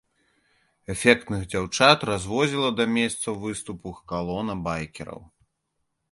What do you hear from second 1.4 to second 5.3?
дзяўчат развозіла да месцаў выступу калона байкераў.